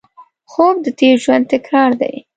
[0.51, 2.13] خوب د تېر ژوند تکرار دی